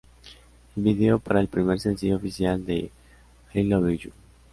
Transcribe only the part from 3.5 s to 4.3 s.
"I Love You.